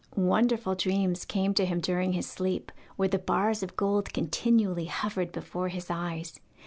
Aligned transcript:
Wonderful 0.15 0.73
dreams 0.73 1.25
came 1.25 1.53
to 1.53 1.63
him 1.63 1.79
during 1.79 2.13
his 2.13 2.25
sleep, 2.25 2.71
where 2.95 3.07
the 3.07 3.19
bars 3.19 3.61
of 3.61 3.75
gold 3.75 4.11
continually 4.13 4.85
hovered 4.85 5.31
before 5.31 5.67
his 5.67 5.91
eyes. 5.91 6.39